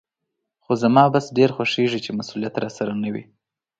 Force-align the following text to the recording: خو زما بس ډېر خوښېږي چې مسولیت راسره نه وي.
خو 0.63 0.71
زما 0.83 1.03
بس 1.13 1.25
ډېر 1.37 1.49
خوښېږي 1.55 1.99
چې 2.05 2.11
مسولیت 2.19 2.53
راسره 2.63 2.93
نه 3.03 3.09
وي. 3.13 3.23